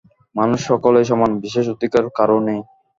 [0.35, 2.59] মানুষ সকলেই সমান, বিশেষ অধিকার কারও নেই।